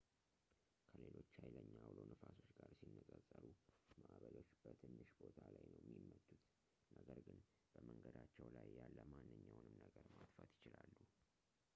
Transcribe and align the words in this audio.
ከሌሎች 0.91 1.27
ሃይለኛ 1.41 1.67
አውሎ 1.81 1.97
ነፋሶች 2.11 2.47
ጋር 2.59 2.71
ሲነጻጸሩ 2.79 3.43
ማዕበሎች 3.99 4.49
በትንሽ 4.63 5.11
ቦታ 5.21 5.39
ላይ 5.57 5.65
ነው 5.73 5.77
የሚመቱት 5.83 6.41
ነገር 6.97 7.19
ግን 7.29 7.37
በመንገዳቸው 7.75 8.47
ላይ 8.57 8.67
ያለ 8.79 8.97
ማንኛውንም 9.15 9.77
ነገር 9.85 10.07
ማጥፋት 10.19 10.51
ይችላሉ 10.57 10.89